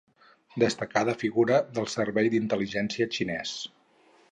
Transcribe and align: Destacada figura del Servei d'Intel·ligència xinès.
Destacada 0.63 1.15
figura 1.25 1.59
del 1.77 1.87
Servei 1.97 2.33
d'Intel·ligència 2.37 3.09
xinès. 3.19 3.55